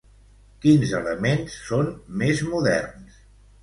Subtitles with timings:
[0.63, 1.95] Quins elements són
[2.25, 3.27] més moderns?